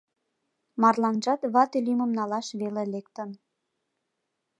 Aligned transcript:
Марланжат 0.81 1.41
вате 1.53 1.77
лӱмым 1.85 2.11
налаш 2.17 2.47
веле 2.61 2.83
лектын. 2.93 3.29